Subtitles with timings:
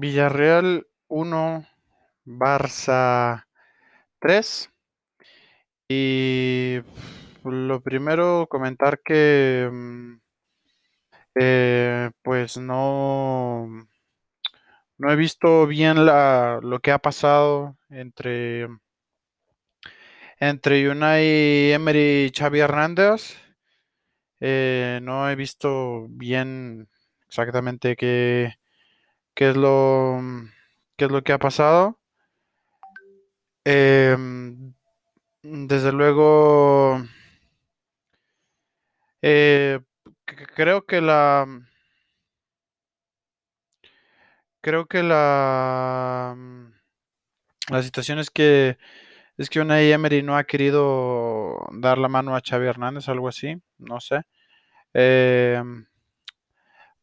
[0.00, 1.66] Villarreal 1,
[2.24, 3.46] Barça
[4.18, 4.70] 3.
[5.88, 6.78] Y
[7.44, 10.14] lo primero, comentar que mm,
[11.34, 13.68] eh, pues no,
[14.96, 18.68] no he visto bien la, lo que ha pasado entre,
[20.38, 23.36] entre Unai Emery y Xavi Hernández.
[24.40, 26.88] Eh, no he visto bien
[27.28, 28.59] exactamente qué,
[29.40, 30.20] qué es lo
[30.98, 31.98] qué es lo que ha pasado.
[33.64, 34.74] Em,
[35.42, 37.02] desde luego,
[39.22, 39.80] eh,
[40.54, 41.46] creo que la
[44.60, 46.36] creo que la
[47.70, 48.78] la situación es que
[49.38, 53.56] es que Unai Emery no ha querido dar la mano a Xavi Hernández, algo así,
[53.78, 54.22] no sé.
[54.94, 55.86] Em,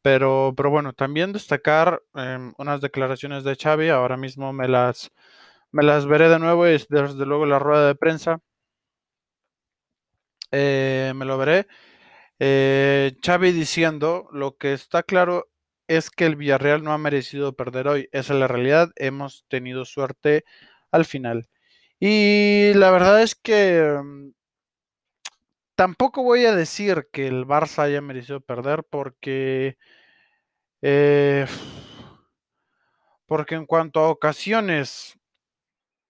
[0.07, 5.11] pero, pero bueno, también destacar em, unas declaraciones de Xavi, ahora mismo me las,
[5.71, 8.39] me las veré de nuevo y desde luego la rueda de prensa.
[10.51, 11.67] Eh, me lo veré.
[12.39, 15.49] Eh, Xavi diciendo, lo que está claro
[15.87, 18.09] es que el Villarreal no ha merecido perder hoy.
[18.13, 18.91] Esa es la realidad.
[18.95, 20.45] Hemos tenido suerte
[20.91, 21.49] al final.
[21.99, 24.33] Y la verdad es que em,
[25.75, 29.77] tampoco voy a decir que el Barça haya merecido perder porque
[30.81, 31.45] eh,
[33.25, 35.17] porque en cuanto a ocasiones,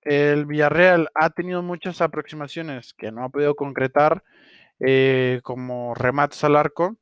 [0.02, 4.24] el Villarreal ha tenido muchas aproximaciones que no ha podido concretar,
[4.80, 6.98] eh, como remates al arco,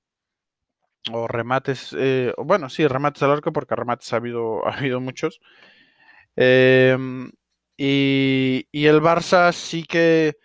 [1.11, 5.39] o remates, eh, bueno, sí, remates al arco, porque remates ha habido, ha habido muchos.
[6.36, 7.31] Em,
[7.77, 10.38] y, y, el Barça sí que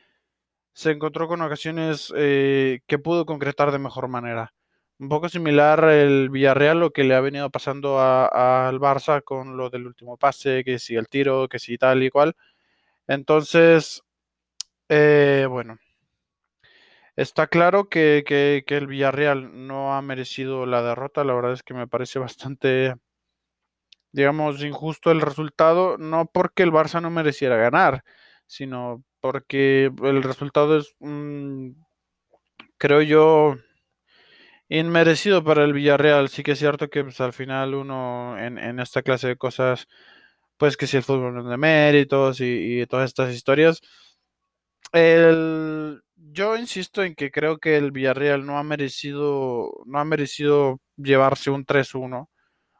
[0.73, 4.53] se encontró con ocasiones que pudo concretar de mejor manera
[5.01, 9.71] un poco similar el Villarreal, lo que le ha venido pasando al Barça con lo
[9.71, 12.37] del último pase, que si el tiro, que si tal y cual.
[13.09, 14.03] Entonces,
[14.89, 15.79] eh, bueno,
[17.17, 21.25] está claro que, que, el Villarreal no ha merecido la derrota.
[21.25, 22.95] La verdad es que me parece bastante,
[24.13, 28.05] digamos, injusto el resultado, no porque el Barça no mereciera ganar,
[28.47, 30.95] sino porque el resultado es,
[32.79, 33.57] creo yo,
[34.71, 36.29] inmerecido para el Villarreal.
[36.31, 39.89] Sí que es cierto que pues, al final uno en, esta clase de cosas,
[40.57, 43.81] pues que si el fútbol no es de méritos y, todas estas historias.
[44.93, 50.81] El, yo insisto en que creo que el Villarreal no ha merecido, no ha merecido
[50.97, 52.29] llevarse un 3-1,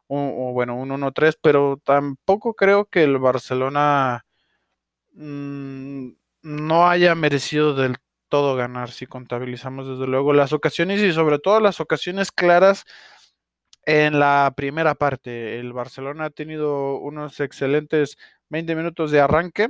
[0.09, 4.25] o, bueno, un 1-3, pero tampoco creo que el Barcelona
[5.13, 6.09] mm,
[6.43, 7.97] no haya merecido del
[8.31, 12.87] todo ganar si contabilizamos desde luego las ocasiones y sobre todo las ocasiones claras
[13.85, 15.59] en la primera parte.
[15.59, 18.17] El Barcelona ha tenido unos excelentes
[18.49, 19.69] 20 minutos de arranque,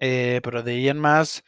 [0.00, 1.42] eh, pero de ahí en más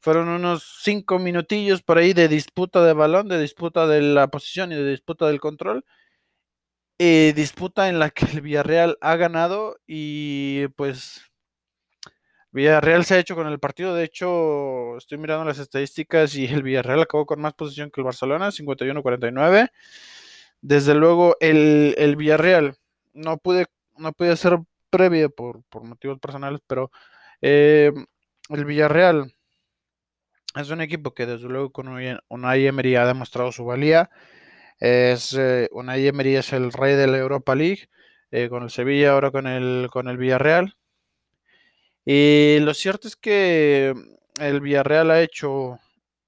[0.00, 4.72] fueron unos 5 minutillos por ahí de disputa de balón, de disputa de la posición
[4.72, 5.84] y de disputa del control.
[6.98, 11.22] Eh, disputa en la que el Villarreal ha ganado y pues
[12.56, 13.94] Villarreal se ha hecho con el partido.
[13.94, 18.06] De hecho, estoy mirando las estadísticas y el Villarreal acabó con más posición que el
[18.06, 19.70] Barcelona, 51-49.
[20.62, 22.78] Desde luego, el, Villarreal
[23.12, 23.66] no pude,
[23.98, 24.58] no pude ser
[24.88, 26.90] previo por, motivos personales, pero
[27.42, 27.92] eh,
[28.48, 29.34] el Villarreal
[30.54, 34.08] es un equipo que desde luego con Unai Emery ha demostrado su valía.
[34.80, 37.90] Es, eh, Emery es el rey de la Europa League,
[38.30, 40.75] eh, con el Sevilla, ahora con el, con el Villarreal.
[42.06, 43.92] Y lo cierto es que
[44.40, 45.80] el Villarreal ha hecho,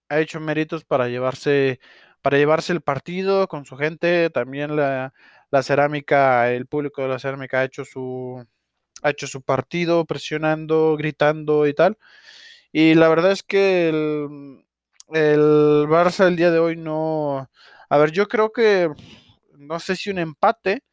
[0.09, 1.81] ha hecho méritos para llevarse,
[2.23, 4.31] para llevarse el partido con su gente.
[4.31, 5.13] También la,
[5.63, 8.45] cerámica, el público de la cerámica ha hecho su,
[9.03, 11.99] ha hecho su partido, presionando, gritando y tal.
[12.73, 14.65] Y la verdad es que el,
[15.13, 17.49] el Barça el día de hoy no.
[17.91, 18.91] A ver, yo creo que
[19.59, 20.85] no sé si un empate,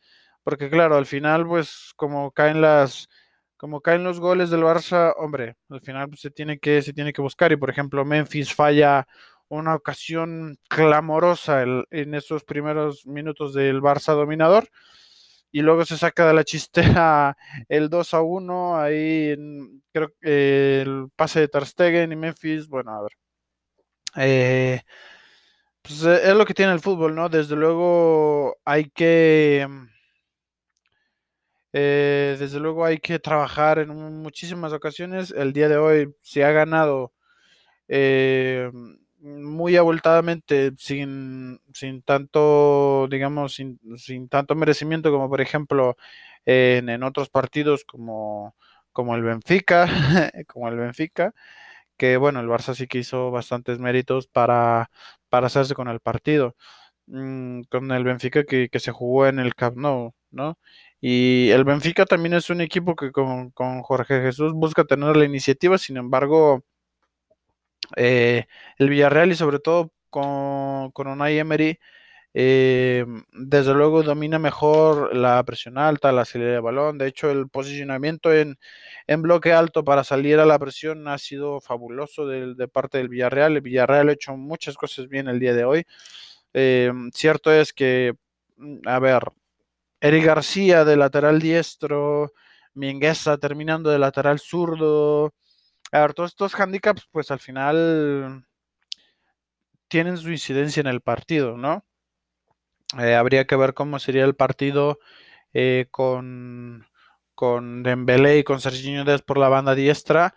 [0.43, 3.09] porque claro, al final, pues, como caen las
[3.57, 7.13] como caen los goles del Barça, hombre, al final pues, se, tiene que, se tiene
[7.13, 7.51] que buscar.
[7.51, 9.07] Y por ejemplo, Memphis falla
[9.47, 14.69] una ocasión clamorosa en esos primeros minutos del Barça dominador.
[15.51, 17.37] Y luego se saca de la chistera
[17.69, 18.77] el 2 a 1.
[18.77, 19.35] Ahí
[19.93, 22.67] creo que el pase de Ter Stegen y Memphis.
[22.67, 23.11] Bueno, a ver.
[24.17, 24.81] Eh,
[25.81, 27.29] pues es lo que tiene el fútbol, ¿no?
[27.29, 29.67] Desde luego hay que
[31.77, 33.89] eh, desde luego hay que trabajar en
[34.21, 35.31] muchísimas ocasiones.
[35.31, 37.11] El día de hoy se ha ganado,
[37.89, 38.71] eh,
[39.19, 45.97] muy abultadamente, sin, sin tanto, digamos, sin, sin, tanto merecimiento como por ejemplo
[46.45, 48.55] en, en otros partidos como,
[48.93, 49.87] como el Benfica,
[50.47, 51.33] como el Benfica,
[51.97, 54.91] que bueno, el Barça sí que hizo bastantes méritos para,
[55.29, 56.55] para hacerse con el partido.
[57.07, 60.57] Mm, con el Benfica que, que, se jugó en el Camp Nou, ¿no?
[61.01, 65.25] Y el Benfica también es un equipo que con, con Jorge Jesús busca tener la
[65.25, 66.63] iniciativa, sin embargo,
[67.95, 68.45] eh,
[68.77, 71.79] el Villarreal y sobre todo con, con Unai Emery,
[72.37, 76.97] eh, desde luego domina mejor la presión alta, la salida de balón.
[76.97, 78.57] De hecho, el posicionamiento en,
[79.07, 83.07] en, bloque alto para salir a la presión ha sido fabuloso de, de, parte del
[83.09, 83.55] Villarreal.
[83.55, 85.85] El Villarreal ha hecho muchas cosas bien el día de hoy.
[86.53, 88.15] Eh, cierto es que,
[88.57, 89.23] mm, a ver,
[90.05, 92.31] Eric García de lateral diestro,
[92.75, 95.33] Mingueza terminando de lateral zurdo.
[95.91, 98.45] A ver, todos estos handicaps, pues al final
[99.87, 101.85] tienen su incidencia en el partido, ¿no?
[102.99, 104.99] Eh, habría que ver cómo sería el partido
[105.53, 106.85] eh, con,
[107.33, 110.35] con Dembélé y con Serginho Dez por la banda diestra,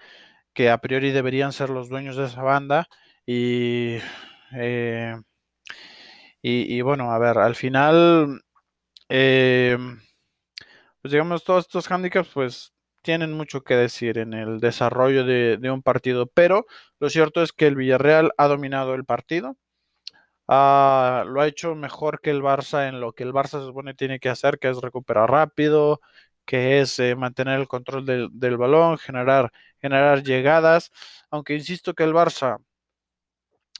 [0.54, 2.88] que a priori deberían ser los dueños de esa banda.
[3.26, 3.98] Y,
[4.54, 5.14] eh,
[6.40, 8.42] y, y bueno, a ver, al final,
[9.08, 12.72] pues digamos, todos estos handicaps, pues
[13.02, 16.66] tienen mucho que decir en el desarrollo de, un partido, pero
[17.00, 19.56] lo cierto es que el Villarreal ha dominado el partido,
[20.48, 23.94] uh, lo ha hecho mejor que el Barça en lo que el Barça se supone
[23.94, 26.00] tiene que hacer, que es recuperar rápido,
[26.44, 29.52] que es eh, mantener el control del, balón, generar
[30.24, 30.90] llegadas,
[31.30, 32.58] aunque insisto que el Barça,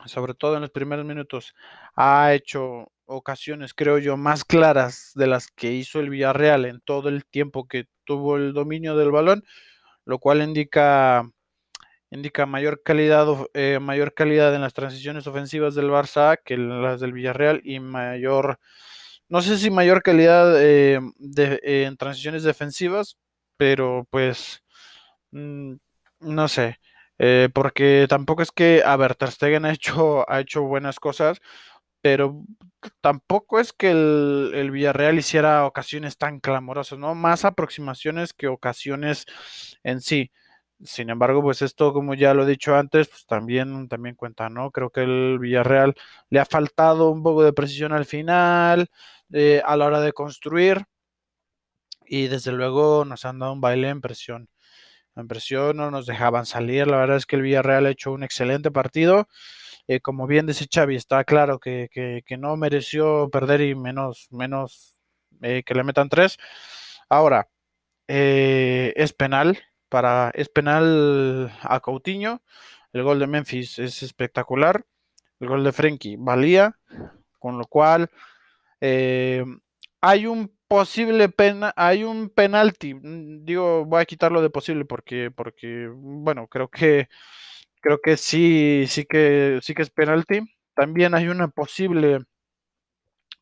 [0.06, 1.54] sobre todo en los primeros minutos,
[1.96, 7.08] ha hecho ocasiones, creo yo, más claras de las que hizo el Villarreal en todo
[7.10, 9.44] el tiempo que tuvo el dominio del balón,
[10.06, 11.24] lo cual indica
[12.10, 17.12] indica mayor calidad, eh, mayor calidad en las transiciones ofensivas del Barça que las del
[17.12, 18.58] Villarreal y mayor,
[19.28, 23.18] no sé si mayor calidad eh, de, eh, en transiciones defensivas,
[23.58, 24.62] pero pues
[25.32, 25.74] mmm,
[26.20, 26.78] no sé,
[27.54, 31.40] porque tampoco es que, a ver, Stegen ha hecho, ha hecho buenas cosas,
[32.00, 32.44] pero
[33.00, 37.14] tampoco es que el, el, Villarreal hiciera ocasiones tan clamorosas, ¿no?
[37.14, 39.26] Más aproximaciones que ocasiones
[39.82, 40.30] en sí.
[40.84, 44.70] Sin embargo, pues esto, como ya lo he dicho antes, pues también, también cuenta, ¿no?
[44.70, 45.94] Creo que el Villarreal
[46.30, 48.88] le ha faltado un poco de precisión al final,
[49.32, 50.84] eh, a la hora de construir,
[52.06, 54.48] y desde luego nos han dado un baile en presión.
[55.16, 58.22] En presión no nos dejaban salir, la verdad es que el Villarreal ha hecho un
[58.22, 59.28] excelente partido.
[59.88, 61.88] Eh, como bien dice Xavi, está claro que,
[62.38, 64.28] no mereció perder y menos,
[65.42, 66.38] eh, que le metan tres.
[67.08, 67.48] Ahora,
[68.08, 69.58] eh, es penal,
[69.88, 72.42] para es penal a Coutinho.
[72.92, 74.84] El gol de Memphis es espectacular.
[75.40, 76.78] El gol de Frenkie valía,
[77.38, 78.10] con lo cual
[78.80, 82.94] hay un posible pena, hay un penalti.
[83.02, 87.08] Digo, voy a quitarlo de posible porque, porque, bueno, creo que
[87.88, 90.40] creo que sí, sí que sí que es penalti.
[90.74, 92.20] También hay una posible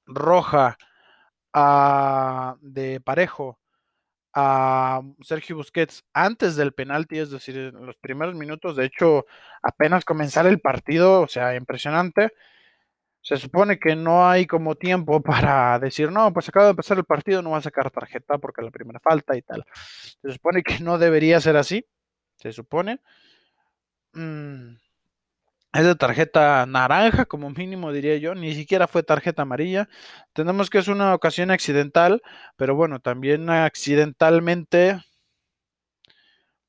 [0.07, 0.79] roja
[1.53, 3.59] a, de parejo
[4.35, 9.27] a Sergio Busquets antes del penalti, es decir, en los primeros minutos, de hecho,
[9.63, 12.33] apenas comenzar el partido, o sea, impresionante.
[13.21, 17.05] Se supone que no hay como tiempo para decir, no, pues acaba de empezar el
[17.05, 19.65] partido, no va a sacar tarjeta porque la primera falta y tal.
[20.23, 21.85] Se supone que no debería ser así,
[22.37, 23.01] se supone.
[24.17, 24.79] Mm,
[25.75, 29.89] es de tarjeta naranja, como mínimo diría yo, ni siquiera fue tarjeta amarilla.
[30.33, 32.23] Tenemos que es una ocasión accidental,
[32.57, 35.03] pero bueno, también accidentalmente,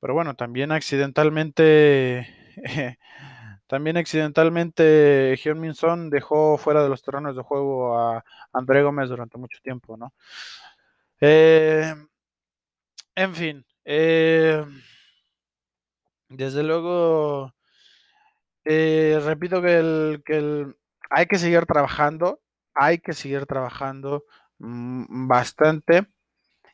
[0.00, 2.28] pero bueno, también accidentalmente,
[3.66, 9.58] también accidentalmente Hyun dejó fuera de los terrenos de juego a André Gómez durante mucho
[9.62, 10.12] tiempo, ¿no?
[11.20, 11.94] Eh,
[13.16, 14.64] en fin, eh,
[16.28, 17.52] desde luego
[18.64, 20.76] eh, repito que, el, que el,
[21.10, 22.40] hay que seguir trabajando,
[22.74, 24.24] hay que seguir trabajando
[24.58, 26.06] mmm, bastante.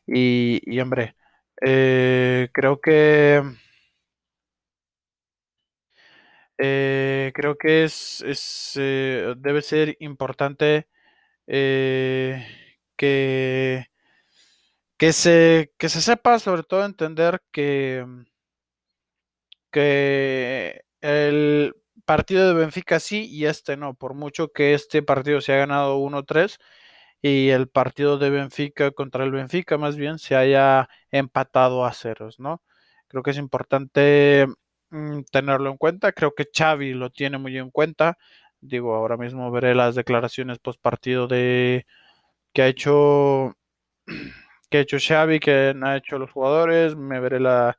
[0.07, 1.15] Y, y hombre,
[1.65, 3.43] eh, creo que
[6.57, 10.87] eh, creo que es, es debe ser importante
[11.47, 12.45] eh,
[12.97, 13.87] que,
[14.97, 18.05] que, se, que se sepa sobre todo entender que,
[19.75, 25.51] que el partido de Benfica sí y este no, por mucho que este partido se
[25.53, 26.59] ha ganado 1-3
[27.21, 32.39] y el partido de Benfica contra el Benfica más bien se haya empatado a ceros,
[32.39, 32.61] ¿no?
[33.09, 34.47] Creo que es importante
[34.91, 36.13] mm, tenerlo en cuenta.
[36.13, 38.17] Creo que Xavi lo tiene muy en cuenta.
[38.61, 41.85] Digo, ahora mismo veré las declaraciones post partido de
[42.53, 43.55] que ha hecho
[44.69, 47.77] que ha hecho Xavi, que han hecho los jugadores, me veré la,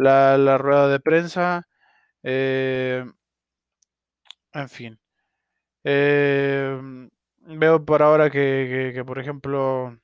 [0.00, 1.66] la, rueda de prensa.
[2.22, 3.04] Eh,
[4.52, 4.98] en fin.
[5.84, 7.08] Eh,
[7.40, 9.98] veo por ahora que, por ejemplo,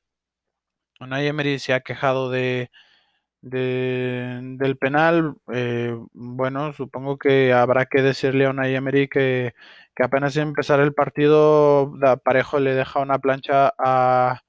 [1.01, 2.71] Unai Emery se ha quejado de,
[3.43, 5.37] del penal.
[5.53, 9.55] Eh, bueno, supongo que habrá que decirle a Unai Emery que,
[9.95, 11.93] que apenas empezar el partido,
[12.25, 14.43] Parejo le deja una plancha a,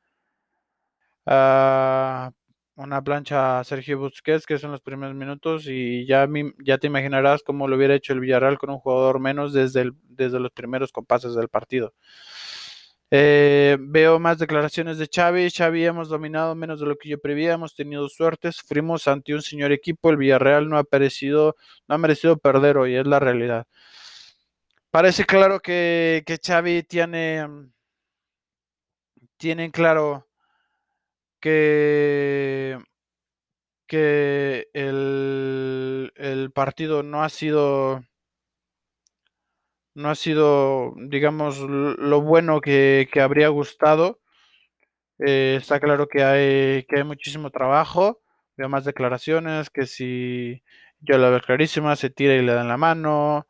[1.25, 2.31] a
[2.77, 6.27] una plancha a Sergio Busquets, que son los primeros minutos, y ya,
[6.63, 10.39] ya te imaginarás cómo lo hubiera hecho el Villarreal con un jugador menos desde, desde
[10.39, 11.93] los primeros compases del partido.
[13.09, 15.49] Eh, veo más declaraciones de Xavi.
[15.49, 19.41] Xavi hemos dominado menos de lo que yo prevía, hemos tenido suerte, sufrimos ante un
[19.41, 21.55] señor equipo, el Villarreal no ha parecido,
[21.87, 23.65] no ha merecido perder hoy, es la realidad.
[24.91, 27.47] Parece claro que, que Xavi tiene,
[29.37, 30.26] tiene claro
[31.39, 32.77] que,
[33.87, 38.01] que el, el partido no ha sido
[39.97, 44.19] no ha sido, digamos, lo bueno que, habría gustado.
[45.19, 48.21] Eh, está claro que hay, que hay muchísimo trabajo,
[48.55, 50.63] veo más declaraciones, que si
[50.99, 53.47] yo la veo clarísima, se tira y le dan la mano,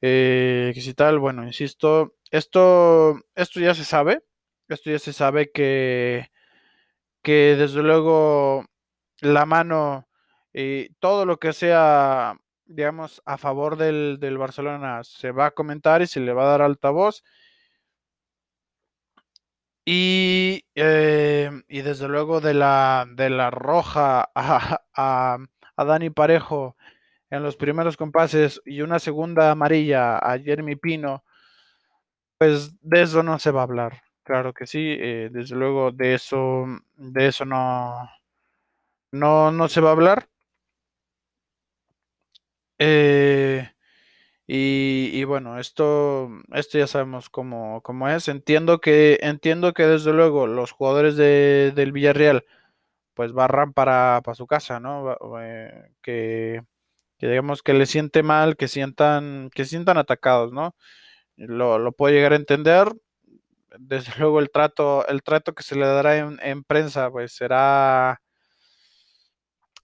[0.00, 4.22] eh, que si tal, bueno, insisto, esto, esto ya se sabe,
[4.68, 6.28] esto ya se sabe que,
[7.28, 8.64] que desde luego
[9.20, 10.08] la mano
[10.50, 16.06] y todo lo que sea digamos, a favor del, Barcelona se va a comentar y
[16.06, 17.22] se le va a dar altavoz.
[19.84, 25.38] Y, eh, y desde luego de la, de la roja a,
[25.76, 26.76] a, Dani Parejo
[27.28, 31.24] en los primeros compases y una segunda amarilla a Jeremy Pino,
[32.38, 34.07] pues de eso no se va a hablar.
[34.28, 36.66] Claro que sí, eh, desde luego de eso,
[36.96, 38.10] de eso no,
[39.12, 40.28] no, no se va a hablar.
[42.78, 43.68] Eh,
[44.46, 48.28] y, bueno, esto, esto ya sabemos cómo, cómo, es.
[48.28, 52.44] Entiendo que, entiendo que desde luego los jugadores de, del Villarreal
[53.14, 55.16] pues barran para, para su casa, ¿no?
[55.42, 56.62] Eh, que,
[57.20, 60.76] digamos que le siente mal, que sientan, que sientan atacados, ¿no?
[61.36, 62.88] Lo, lo puedo llegar a entender.
[63.78, 68.20] Desde luego el trato, el trato que se le dará en, en prensa, pues será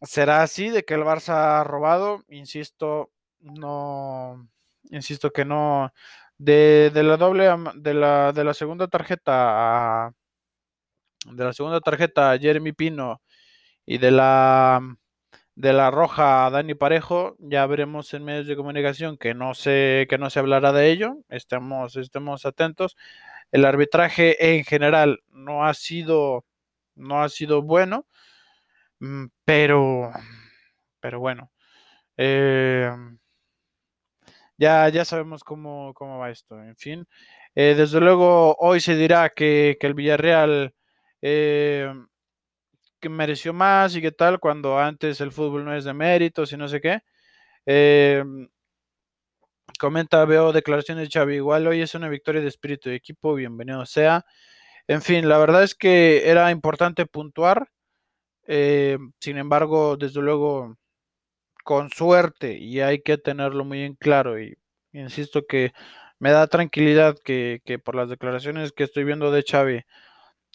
[0.02, 3.10] será así de que el Barça ha robado, insisto,
[3.40, 4.48] no,
[4.90, 5.92] insisto que no,
[6.38, 10.12] de, la doble, de la, de la segunda tarjeta
[11.26, 13.22] de la segunda tarjeta a Jeremy Pino
[13.86, 14.80] y de la,
[15.54, 20.06] de la roja a Dani Parejo, ya veremos en medios de comunicación que no se,
[20.08, 22.96] que no se hablará de ello, estemos, estemos atentos.
[23.54, 26.44] El arbitraje en general no ha sido,
[26.96, 28.04] no ha sido bueno.
[28.98, 30.10] Mm, pero,
[31.00, 31.52] pero bueno,
[32.16, 33.18] em,
[34.58, 36.60] ya, ya sabemos cómo, cómo va esto.
[36.60, 37.06] En fin,
[37.54, 40.74] eh, desde luego hoy se dirá que, el Villarreal
[41.22, 42.08] em,
[43.00, 46.56] que mereció más y qué tal, cuando antes el fútbol no es de méritos y
[46.56, 47.02] no sé qué.
[47.66, 48.48] Em,
[49.78, 53.86] comenta, veo declaraciones de Xavi, igual hoy es una victoria de espíritu de equipo, bienvenido
[53.86, 54.24] sea.
[54.88, 57.68] En fin, la verdad es que era importante puntuar
[58.46, 60.76] eh, sin embargo, desde luego,
[61.64, 64.56] con suerte, y hay que tenerlo muy en claro, y
[64.92, 65.72] insisto que
[66.20, 69.82] me da tranquilidad que, por las declaraciones que estoy viendo de Xavi,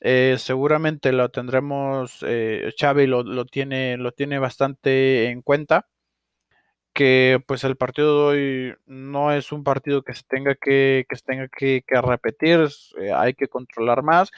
[0.01, 5.87] eh, seguramente lo tendremos, eh, Xavi lo, lo, tiene, lo tiene bastante en cuenta,
[6.93, 11.15] que pues el partido de hoy no es un partido que se tenga que, que
[11.15, 12.67] se tenga que, que repetir,
[12.99, 14.31] eh, hay que controlar más,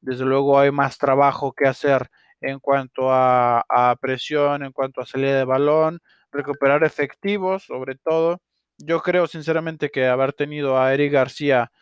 [0.00, 2.10] desde luego hay más trabajo que hacer
[2.40, 6.00] en cuanto a, presión, en cuanto a salida de balón,
[6.30, 8.40] recuperar efectivos, sobre todo.
[8.78, 11.72] Yo creo sinceramente que haber tenido a Eric García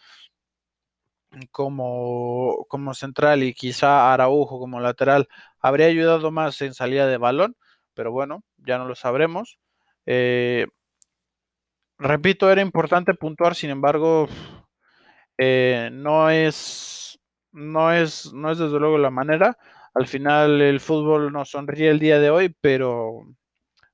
[1.50, 5.28] como, como central y quizá Araujo como lateral
[5.61, 7.56] habría ayudado más en salida de balón,
[7.94, 9.59] pero bueno, ya no lo sabremos.
[10.06, 10.66] Eh,
[11.99, 14.28] repito, era importante puntuar, sin embargo,
[15.38, 17.18] eh, no es
[17.52, 19.56] no es no es desde luego la manera
[19.94, 23.23] al final el fútbol nos sonríe el día de hoy, pero,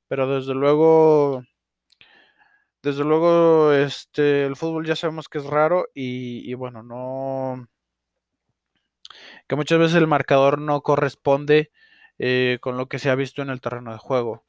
[0.08, 1.44] pero desde luego,
[2.82, 7.68] desde luego, este, el fútbol ya sabemos que es raro y, bueno, no,
[9.48, 11.70] que muchas veces el marcador no corresponde
[12.18, 14.44] eh, con lo que se ha visto en el terreno de juego.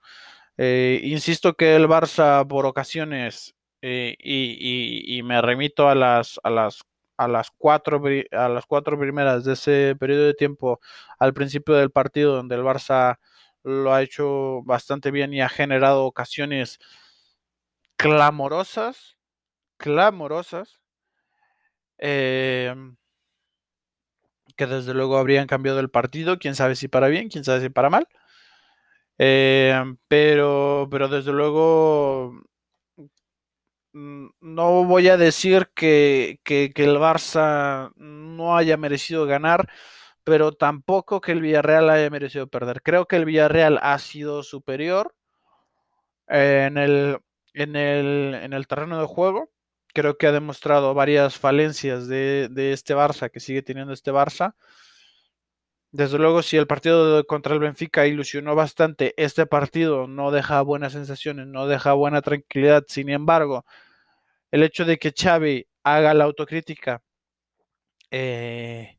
[0.58, 6.84] Eh, insisto que el Barça por ocasiones, eh, y, me remito a las, a las
[7.17, 10.79] a las cuatro a las cuatro primeras de ese periodo de tiempo
[11.20, 13.20] al principio del partido donde el Barça
[13.63, 16.79] lo ha hecho bastante bien y ha generado ocasiones
[17.98, 19.17] clamorosas,
[19.77, 20.79] clamorosas,
[22.00, 22.96] em,
[24.58, 27.70] que desde luego habrían cambiado el partido, quién sabe si para bien, quién sabe si
[27.70, 28.08] para mal.
[29.24, 32.42] Em, pero, pero desde luego
[33.94, 39.70] mm, no voy a decir que, que, el Barça no haya merecido ganar,
[40.24, 42.82] pero tampoco que el Villarreal haya merecido perder.
[42.82, 45.13] Creo que el Villarreal ha sido superior
[46.28, 47.20] en el,
[47.54, 49.51] en el, en el terreno de juego.
[49.94, 54.56] Creo que ha demostrado varias falencias de, de este Barça, que sigue teniendo este Barça.
[55.92, 60.94] Desde luego, si el partido contra el Benfica ilusionó bastante, este partido no deja buenas
[60.94, 62.86] sensaciones, no deja buena tranquilidad.
[62.88, 63.66] Sin embargo,
[64.52, 67.04] el hecho de que Xavi haga la autocrítica,
[68.12, 68.98] eh,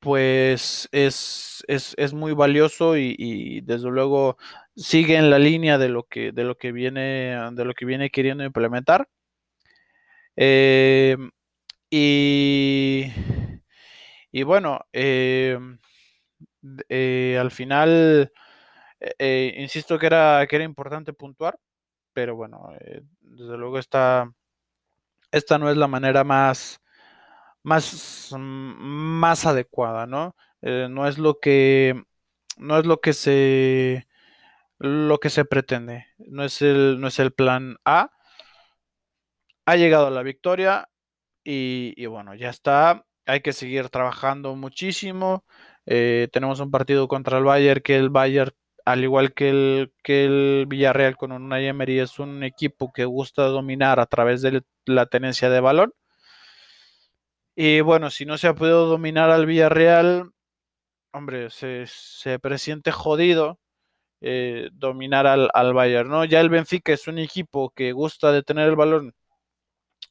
[0.00, 4.38] pues es, es, muy valioso y, desde luego
[4.76, 8.10] sigue en la línea de lo que, de lo que viene, de lo que viene
[8.10, 9.08] queriendo implementar.
[10.36, 11.16] Eh,
[11.90, 13.06] y,
[14.32, 15.58] y bueno, eh,
[16.88, 18.32] eh, al final,
[19.18, 21.58] insisto que era, que era importante puntuar,
[22.12, 22.70] pero bueno,
[23.20, 24.32] desde luego esta,
[25.30, 26.80] esta no es la manera más,
[27.62, 30.34] más, más adecuada, ¿no?
[30.62, 32.02] no es lo que
[32.56, 34.06] no es lo que se
[34.78, 36.06] lo que se pretende.
[36.18, 38.10] No es el, no es el plan A.
[39.64, 40.88] Ha llegado a la victoria
[41.44, 43.04] y, bueno, ya está.
[43.26, 45.44] Hay que seguir trabajando muchísimo.
[45.86, 48.52] Eh, tenemos un partido contra el Bayern que el Bayern,
[48.84, 53.44] al igual que el, que el Villarreal con un Emery, es un equipo que gusta
[53.44, 55.92] dominar a través de la tenencia de balón.
[57.54, 60.30] Y bueno, si no se ha podido dominar al Villarreal,
[61.12, 63.58] hombre, se, se presiente jodido
[64.20, 66.24] eh, dominar al, al, Bayern, ¿no?
[66.24, 69.14] Ya el Benfica es un equipo que gusta de tener el balón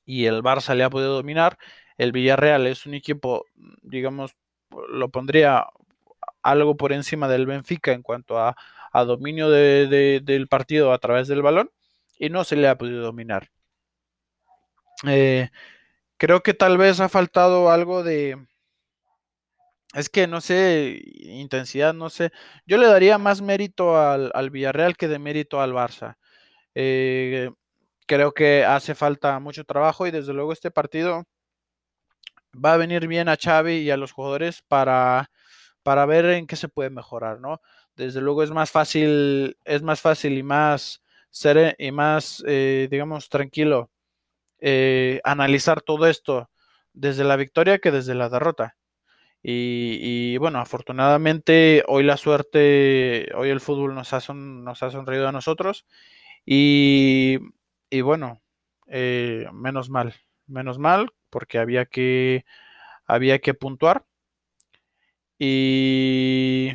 [0.05, 1.57] y el Barça le ha podido dominar.
[1.97, 3.45] El Villarreal es un equipo,
[3.81, 4.35] digamos,
[4.89, 5.67] lo pondría
[6.43, 8.55] algo por encima del Benfica en cuanto a,
[9.05, 11.69] dominio del partido a través del balón
[12.17, 13.49] y no se le ha podido dominar.
[15.05, 15.49] Eh,
[16.17, 18.37] creo que tal vez ha faltado algo de,
[19.95, 22.31] es que no sé, intensidad, no sé.
[22.65, 26.17] Yo le daría más mérito al, Villarreal que de mérito al Barça.
[26.75, 27.51] Eh,
[28.07, 31.25] creo que hace falta mucho trabajo y desde luego este partido
[32.63, 35.31] va a venir bien a Xavi y a los jugadores para,
[35.83, 37.61] para ver en qué se puede mejorar, ¿no?
[37.95, 43.29] Desde luego es más fácil, es más fácil y más ser y más, eh, digamos,
[43.29, 43.91] tranquilo
[44.59, 46.49] eh, analizar todo esto
[46.93, 48.77] desde la victoria que desde la derrota.
[49.43, 55.31] Y, bueno, afortunadamente hoy la suerte, hoy el fútbol nos ha, nos ha sonreído a
[55.31, 55.85] nosotros.
[56.45, 57.37] Y,
[58.01, 58.41] bueno,
[58.87, 60.15] eh, menos mal,
[60.47, 62.45] menos mal, porque había que,
[63.05, 64.05] había que puntuar.
[65.37, 66.71] Y,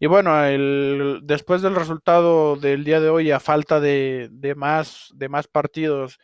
[0.00, 5.10] y bueno, el, después del resultado del día de hoy, a falta de, de más,
[5.14, 6.18] de más partidos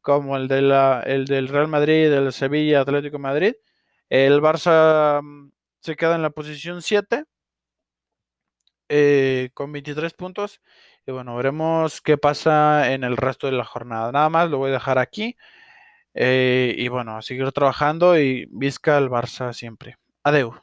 [0.00, 3.54] como el, de la, el del Real Madrid, del Sevilla, Atlético Madrid,
[4.08, 7.24] el Barça mm, se queda en la posición 7
[8.88, 10.60] eh, con 23 puntos.
[11.06, 14.12] Y bueno, veremos qué pasa en el resto de la jornada.
[14.12, 15.36] Nada más, lo voy a dejar aquí.
[16.14, 19.96] Eh, y bueno, a seguir trabajando y visca el Barça siempre.
[20.24, 20.54] Adeu.